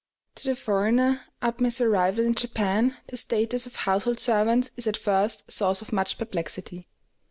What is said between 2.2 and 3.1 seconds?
in Japan,